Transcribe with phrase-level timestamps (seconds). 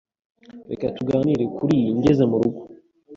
[0.69, 2.61] Reka tuganire kuriyi ngeze murugo.